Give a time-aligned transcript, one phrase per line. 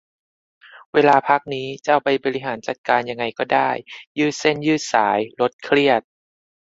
[0.93, 3.69] เวลาพักนี้จะเอาไปบริหารจัดการยังไงก็ได้
[4.17, 6.01] ยืดเส้นยืดสาย ลดเครียด